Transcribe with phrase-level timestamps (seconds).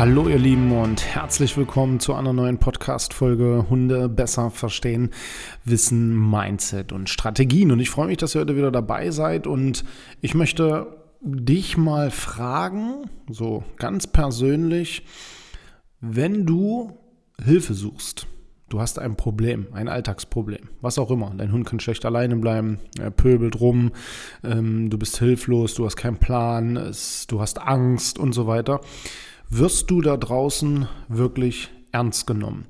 [0.00, 5.10] Hallo ihr Lieben und herzlich willkommen zu einer neuen Podcast-Folge Hunde besser verstehen,
[5.66, 7.70] Wissen, Mindset und Strategien.
[7.70, 9.84] Und ich freue mich, dass ihr heute wieder dabei seid und
[10.22, 10.86] ich möchte
[11.20, 15.04] dich mal fragen, so ganz persönlich,
[16.00, 16.96] wenn du
[17.44, 18.26] Hilfe suchst,
[18.70, 21.30] du hast ein Problem, ein Alltagsproblem, was auch immer.
[21.36, 23.92] Dein Hund kann schlecht alleine bleiben, er pöbelt rum,
[24.44, 28.80] ähm, du bist hilflos, du hast keinen Plan, es, du hast Angst und so weiter
[29.50, 32.66] wirst du da draußen wirklich ernst genommen?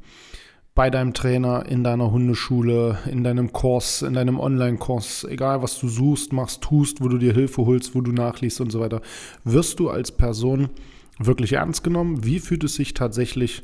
[0.75, 5.89] Bei deinem Trainer, in deiner Hundeschule, in deinem Kurs, in deinem Online-Kurs, egal was du
[5.89, 9.03] suchst, machst, tust, wo du dir Hilfe holst, wo du nachliest und so weiter,
[9.45, 10.71] wirst du als Person
[11.19, 12.25] wirklich ernst genommen?
[12.25, 13.63] Wie fühlt es sich tatsächlich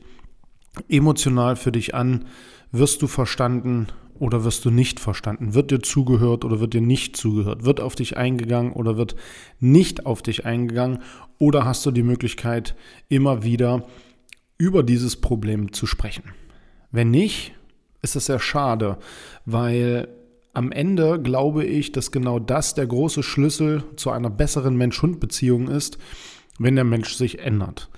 [0.89, 2.27] emotional für dich an?
[2.71, 3.87] Wirst du verstanden
[4.19, 5.55] oder wirst du nicht verstanden?
[5.55, 7.65] Wird dir zugehört oder wird dir nicht zugehört?
[7.65, 9.17] Wird auf dich eingegangen oder wird
[9.61, 11.01] nicht auf dich eingegangen?
[11.39, 12.75] Oder hast du die Möglichkeit,
[13.09, 13.87] immer wieder
[14.59, 16.25] über dieses Problem zu sprechen?
[16.91, 17.55] Wenn nicht,
[18.03, 18.99] ist es sehr schade,
[19.45, 20.09] weil
[20.55, 25.99] am Ende glaube ich, dass genau das der große Schlüssel zu einer besseren Mensch-Hund-Beziehung ist,
[26.59, 27.91] wenn der Mensch sich ändert.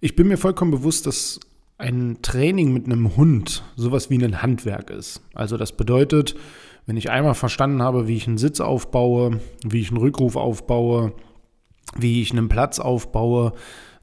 [0.00, 1.40] Ich bin mir vollkommen bewusst, dass
[1.78, 5.20] ein Training mit einem Hund sowas wie ein Handwerk ist.
[5.34, 6.34] Also das bedeutet,
[6.86, 11.12] wenn ich einmal verstanden habe, wie ich einen Sitz aufbaue, wie ich einen Rückruf aufbaue,
[11.96, 13.52] wie ich einen Platz aufbaue,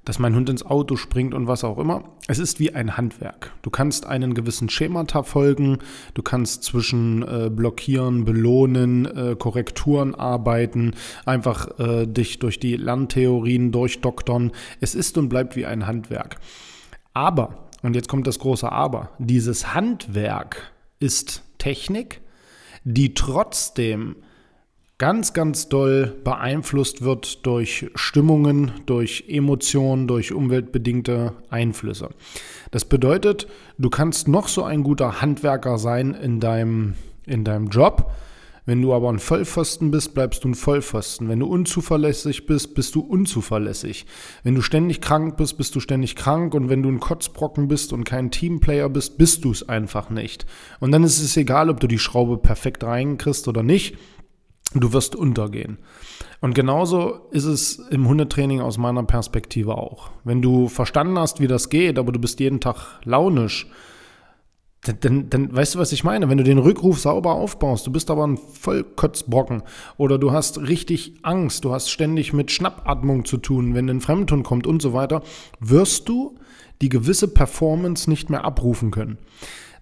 [0.06, 2.04] dass mein Hund ins Auto springt und was auch immer.
[2.28, 3.54] Es ist wie ein Handwerk.
[3.62, 5.78] Du kannst einen gewissen Schemata folgen,
[6.14, 10.92] du kannst zwischen äh, Blockieren, Belohnen, äh, Korrekturen arbeiten,
[11.26, 14.52] einfach äh, dich durch die Lerntheorien durchdoktern.
[14.82, 16.38] Es ist und bleibt wie ein Handwerk.
[17.14, 22.22] Aber, und jetzt kommt das große Aber, dieses Handwerk ist Technik,
[22.84, 24.16] die trotzdem
[24.98, 32.10] ganz, ganz doll beeinflusst wird durch Stimmungen, durch Emotionen, durch umweltbedingte Einflüsse.
[32.72, 36.96] Das bedeutet, du kannst noch so ein guter Handwerker sein in deinem,
[37.26, 38.14] in deinem Job,
[38.66, 41.28] wenn du aber ein Vollpfosten bist, bleibst du ein Vollpfosten.
[41.28, 44.06] Wenn du unzuverlässig bist, bist du unzuverlässig.
[44.44, 46.54] Wenn du ständig krank bist, bist du ständig krank.
[46.54, 50.46] Und wenn du ein Kotzbrocken bist und kein Teamplayer bist, bist du es einfach nicht.
[50.80, 53.98] Und dann ist es egal, ob du die Schraube perfekt reinkriegst oder nicht.
[54.74, 55.80] Du wirst untergehen.
[56.40, 60.10] Und genauso ist es im Hundetraining aus meiner Perspektive auch.
[60.24, 63.68] Wenn du verstanden hast, wie das geht, aber du bist jeden Tag launisch,
[64.84, 66.30] dann, dann weißt du, was ich meine.
[66.30, 69.64] Wenn du den Rückruf sauber aufbaust, du bist aber ein Vollkotzbrocken
[69.98, 74.44] oder du hast richtig Angst, du hast ständig mit Schnappatmung zu tun, wenn ein Fremdhund
[74.44, 75.24] kommt und so weiter,
[75.60, 76.36] wirst du
[76.82, 79.18] die gewisse Performance nicht mehr abrufen können.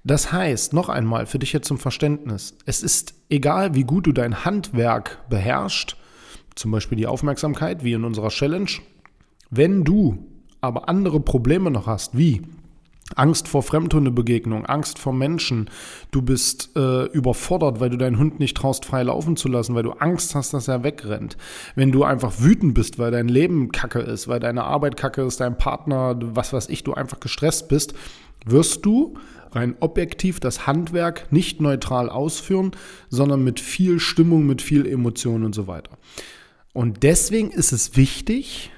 [0.04, 4.12] Das heißt, noch einmal für dich jetzt zum Verständnis, es ist egal, wie gut du
[4.12, 5.96] dein Handwerk beherrschst,
[6.56, 8.70] zum Beispiel die Aufmerksamkeit, wie in unserer Challenge,
[9.50, 10.28] wenn du
[10.60, 12.42] aber andere Probleme noch hast, wie
[13.16, 15.70] Angst vor Fremdhundebegegnung, Angst vor Menschen.
[16.12, 19.84] Du bist äh, überfordert, weil du deinen Hund nicht traust, frei laufen zu lassen, weil
[19.84, 21.38] du Angst hast, dass er wegrennt.
[21.76, 25.40] Wenn du einfach wütend bist, weil dein Leben kacke ist, weil deine Arbeit kacke ist,
[25.40, 27.94] dein Partner, was weiß ich, du einfach gestresst bist,
[28.46, 29.16] wirst du
[29.52, 32.72] rein objektiv das Handwerk nicht neutral ausführen,
[33.10, 35.98] sondern mit viel Stimmung, mit viel Emotion und so weiter.
[36.74, 38.72] Und deswegen ist es wichtig,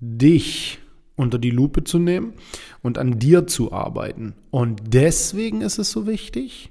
[0.00, 0.78] dich
[1.16, 2.34] unter die Lupe zu nehmen
[2.82, 4.34] und an dir zu arbeiten.
[4.50, 6.70] Und deswegen ist es so wichtig,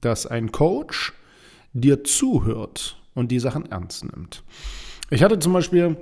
[0.00, 1.12] dass ein Coach
[1.72, 4.42] dir zuhört und die Sachen ernst nimmt.
[5.10, 5.96] Ich hatte zum Beispiel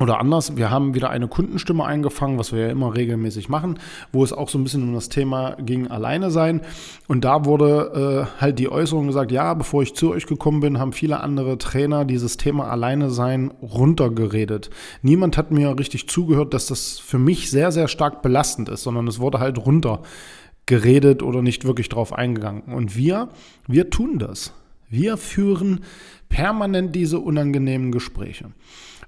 [0.00, 3.78] oder anders, wir haben wieder eine Kundenstimme eingefangen, was wir ja immer regelmäßig machen,
[4.12, 6.60] wo es auch so ein bisschen um das Thema ging, alleine sein.
[7.08, 10.78] Und da wurde äh, halt die Äußerung gesagt, ja, bevor ich zu euch gekommen bin,
[10.78, 14.70] haben viele andere Trainer dieses Thema alleine sein runtergeredet.
[15.02, 19.08] Niemand hat mir richtig zugehört, dass das für mich sehr, sehr stark belastend ist, sondern
[19.08, 22.62] es wurde halt runtergeredet oder nicht wirklich drauf eingegangen.
[22.72, 23.30] Und wir,
[23.66, 24.52] wir tun das.
[24.90, 25.80] Wir führen
[26.28, 28.52] permanent diese unangenehmen Gespräche.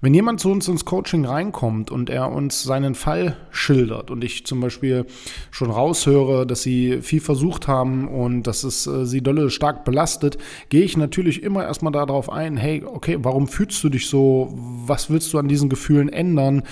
[0.03, 4.47] Wenn jemand zu uns ins Coaching reinkommt und er uns seinen Fall schildert und ich
[4.47, 5.05] zum Beispiel
[5.51, 10.39] schon raushöre, dass sie viel versucht haben und dass es äh, sie dolle stark belastet,
[10.71, 14.55] gehe ich natürlich immer erstmal darauf ein, hey, okay, warum fühlst du dich so?
[14.87, 16.63] Was willst du an diesen Gefühlen ändern?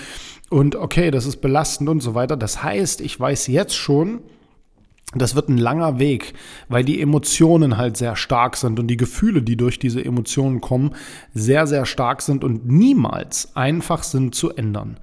[0.49, 2.35] Und okay, das ist belastend und so weiter.
[2.35, 4.21] Das heißt, ich weiß jetzt schon,
[5.15, 6.33] das wird ein langer Weg,
[6.67, 10.95] weil die Emotionen halt sehr stark sind und die Gefühle, die durch diese Emotionen kommen,
[11.33, 14.99] sehr, sehr stark sind und niemals einfach sind zu ändern.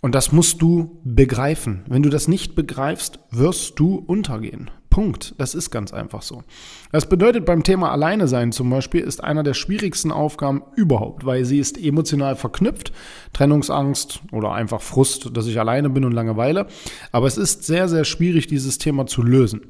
[0.00, 1.84] Und das musst du begreifen.
[1.88, 4.70] Wenn du das nicht begreifst, wirst du untergehen.
[4.94, 5.34] Punkt.
[5.38, 6.44] Das ist ganz einfach so.
[6.92, 11.44] Das bedeutet beim Thema Alleine sein zum Beispiel ist einer der schwierigsten Aufgaben überhaupt, weil
[11.44, 12.92] sie ist emotional verknüpft.
[13.32, 16.68] Trennungsangst oder einfach Frust, dass ich alleine bin und Langeweile.
[17.10, 19.62] Aber es ist sehr, sehr schwierig, dieses Thema zu lösen.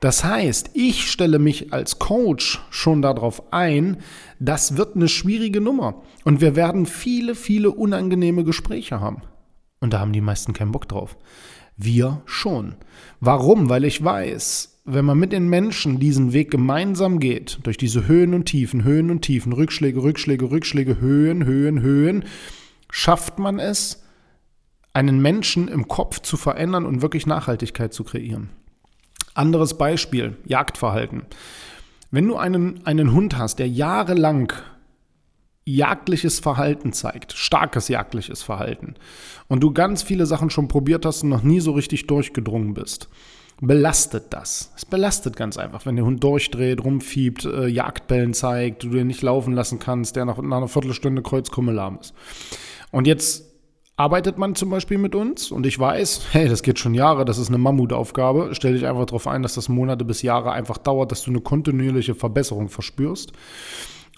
[0.00, 3.98] Das heißt, ich stelle mich als Coach schon darauf ein,
[4.38, 6.00] das wird eine schwierige Nummer.
[6.24, 9.20] Und wir werden viele, viele unangenehme Gespräche haben.
[9.80, 11.18] Und da haben die meisten keinen Bock drauf.
[11.76, 12.76] Wir schon.
[13.20, 13.68] Warum?
[13.68, 18.34] Weil ich weiß, wenn man mit den Menschen diesen Weg gemeinsam geht, durch diese Höhen
[18.34, 22.24] und Tiefen, Höhen und Tiefen, Rückschläge, Rückschläge, Rückschläge, Höhen, Höhen, Höhen,
[22.90, 24.02] schafft man es,
[24.92, 28.50] einen Menschen im Kopf zu verändern und wirklich Nachhaltigkeit zu kreieren.
[29.34, 31.22] Anderes Beispiel, Jagdverhalten.
[32.12, 34.52] Wenn du einen, einen Hund hast, der jahrelang
[35.64, 38.94] jagdliches Verhalten zeigt, starkes jagdliches Verhalten,
[39.48, 43.08] und du ganz viele Sachen schon probiert hast und noch nie so richtig durchgedrungen bist,
[43.60, 44.72] belastet das.
[44.76, 49.22] Es belastet ganz einfach, wenn der Hund durchdreht, rumfiebt, äh, Jagdbällen zeigt, du den nicht
[49.22, 52.14] laufen lassen kannst, der nach, nach einer Viertelstunde kreuzkummelarm ist.
[52.90, 53.44] Und jetzt
[53.96, 57.38] arbeitet man zum Beispiel mit uns und ich weiß, hey, das geht schon Jahre, das
[57.38, 58.50] ist eine Mammutaufgabe.
[58.52, 61.40] Stell dich einfach darauf ein, dass das Monate bis Jahre einfach dauert, dass du eine
[61.40, 63.32] kontinuierliche Verbesserung verspürst.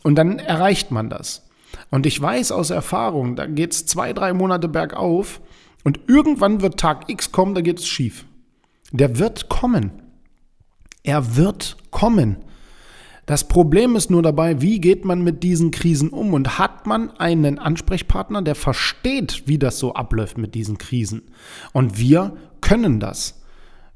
[0.06, 1.48] Und dann erreicht man das.
[1.90, 5.40] Und ich weiß aus Erfahrung, da geht es zwei, drei Monate bergauf
[5.82, 8.24] und irgendwann wird Tag X kommen, da geht es schief.
[8.92, 9.90] Der wird kommen.
[11.02, 12.36] Er wird kommen.
[13.26, 17.10] Das Problem ist nur dabei, wie geht man mit diesen Krisen um und hat man
[17.18, 21.22] einen Ansprechpartner, der versteht, wie das so abläuft mit diesen Krisen.
[21.72, 23.42] Und wir können das.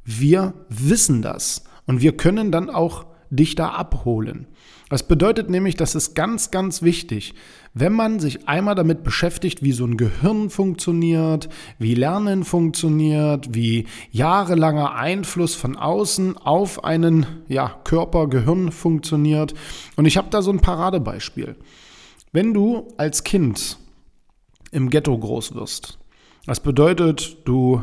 [0.05, 1.63] Wir wissen das.
[1.87, 4.47] Und wir können dann auch dich da abholen.
[4.91, 7.35] Das bedeutet nämlich, das ist ganz, ganz wichtig,
[7.75, 11.49] wenn man sich einmal damit beschäftigt, wie so ein Gehirn funktioniert,
[11.79, 19.55] wie Lernen funktioniert, wie jahrelanger Einfluss von außen auf einen ja, Körper, Gehirn funktioniert.
[19.95, 21.55] Und ich habe da so ein Paradebeispiel.
[22.33, 23.79] Wenn du als Kind
[24.73, 26.01] im Ghetto groß wirst,
[26.47, 27.83] das bedeutet, du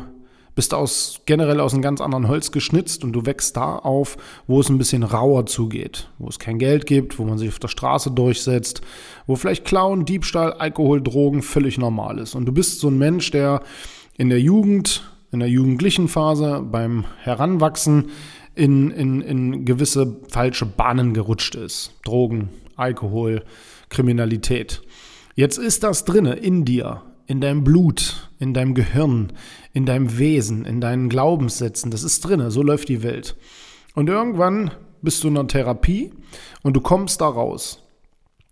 [0.58, 4.16] bist aus, generell aus einem ganz anderen Holz geschnitzt und du wächst da auf,
[4.48, 7.60] wo es ein bisschen rauer zugeht, wo es kein Geld gibt, wo man sich auf
[7.60, 8.80] der Straße durchsetzt,
[9.28, 12.34] wo vielleicht Klauen, Diebstahl, Alkohol, Drogen völlig normal ist.
[12.34, 13.62] Und du bist so ein Mensch, der
[14.16, 18.10] in der Jugend, in der jugendlichen Phase, beim Heranwachsen
[18.56, 21.92] in, in, in gewisse falsche Bahnen gerutscht ist.
[22.04, 23.44] Drogen, Alkohol,
[23.90, 24.82] Kriminalität.
[25.36, 29.32] Jetzt ist das drinne in dir, in deinem Blut, in deinem Gehirn,
[29.78, 31.92] in deinem Wesen, in deinen Glaubenssätzen.
[31.92, 33.36] Das ist drin, so läuft die Welt.
[33.94, 34.72] Und irgendwann
[35.02, 36.12] bist du in einer Therapie
[36.62, 37.84] und du kommst da raus.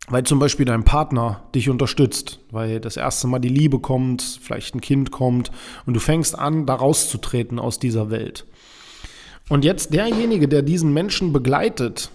[0.09, 4.77] Weil zum Beispiel dein Partner dich unterstützt, weil das erste Mal die Liebe kommt, vielleicht
[4.77, 5.51] ein Kind kommt
[5.85, 8.47] und du fängst an, da rauszutreten aus dieser Welt.
[9.49, 12.13] Und jetzt derjenige, der diesen Menschen begleitet,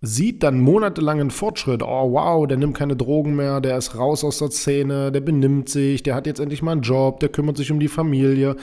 [0.00, 1.82] sieht dann monatelangen Fortschritt.
[1.82, 5.68] Oh wow, der nimmt keine Drogen mehr, der ist raus aus der Szene, der benimmt
[5.68, 8.56] sich, der hat jetzt endlich mal einen Job, der kümmert sich um die Familie.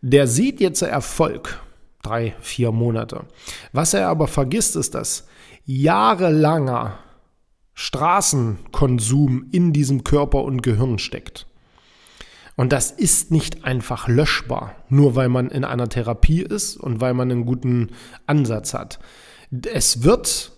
[0.00, 1.60] Der sieht jetzt Erfolg.
[2.02, 3.26] Drei, vier Monate.
[3.72, 5.28] Was er aber vergisst, ist, dass
[5.66, 6.98] jahrelanger
[7.74, 11.46] Straßenkonsum in diesem Körper und Gehirn steckt.
[12.56, 17.14] Und das ist nicht einfach löschbar, nur weil man in einer Therapie ist und weil
[17.14, 17.90] man einen guten
[18.26, 18.98] Ansatz hat.
[19.72, 20.52] Es wird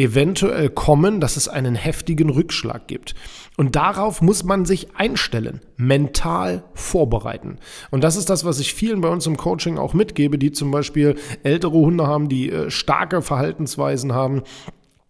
[0.00, 3.14] eventuell kommen, dass es einen heftigen Rückschlag gibt.
[3.56, 7.58] Und darauf muss man sich einstellen, mental vorbereiten.
[7.90, 10.70] Und das ist das, was ich vielen bei uns im Coaching auch mitgebe, die zum
[10.70, 14.42] Beispiel ältere Hunde haben, die äh, starke Verhaltensweisen haben.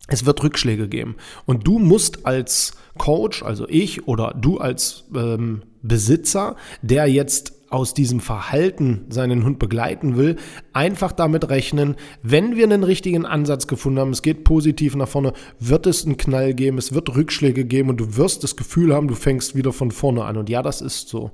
[0.08, 1.14] Es wird Rückschläge geben.
[1.46, 7.94] Und du musst als Coach, also ich oder du als ähm, Besitzer, der jetzt aus
[7.94, 10.36] diesem Verhalten seinen Hund begleiten will,
[10.72, 15.32] einfach damit rechnen, wenn wir einen richtigen Ansatz gefunden haben, es geht positiv nach vorne,
[15.60, 19.08] wird es einen Knall geben, es wird Rückschläge geben und du wirst das Gefühl haben,
[19.08, 20.36] du fängst wieder von vorne an.
[20.36, 21.30] Und ja, das ist so.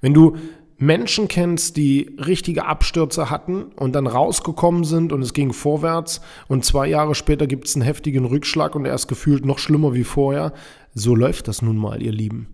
[0.00, 0.36] Wenn du
[0.76, 6.64] Menschen kennst, die richtige Abstürze hatten und dann rausgekommen sind und es ging vorwärts und
[6.64, 10.04] zwei Jahre später gibt es einen heftigen Rückschlag und er ist gefühlt noch schlimmer wie
[10.04, 10.52] vorher,
[10.94, 12.48] so läuft das nun mal, ihr Lieben.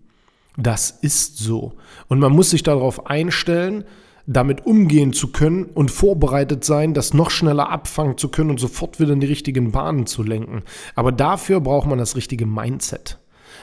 [0.57, 1.73] Das ist so.
[2.07, 3.85] Und man muss sich darauf einstellen,
[4.27, 8.99] damit umgehen zu können und vorbereitet sein, das noch schneller abfangen zu können und sofort
[8.99, 10.63] wieder in die richtigen Bahnen zu lenken.
[10.95, 13.17] Aber dafür braucht man das richtige Mindset.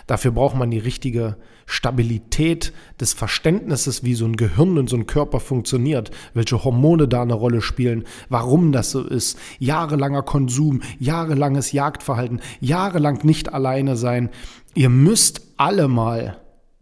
[0.07, 5.07] Dafür braucht man die richtige Stabilität des Verständnisses, wie so ein Gehirn und so ein
[5.07, 9.38] Körper funktioniert, welche Hormone da eine Rolle spielen, warum das so ist.
[9.59, 14.30] Jahrelanger Konsum, jahrelanges Jagdverhalten, jahrelang nicht alleine sein.
[14.75, 16.38] Ihr müsst alle mal,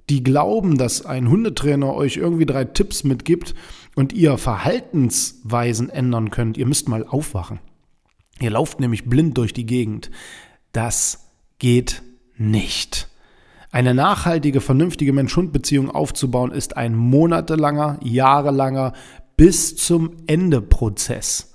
[0.09, 3.55] die glauben, dass ein Hundetrainer euch irgendwie drei Tipps mitgibt
[3.95, 7.59] und ihr Verhaltensweisen ändern könnt, ihr müsst mal aufwachen.
[8.41, 10.11] Ihr lauft nämlich blind durch die Gegend.
[10.73, 12.03] Das geht
[12.37, 13.09] nicht.
[13.71, 18.93] Eine nachhaltige, vernünftige Mensch-Hund-Beziehung aufzubauen, ist ein monatelanger, jahrelanger,
[19.37, 21.55] bis zum Ende Prozess.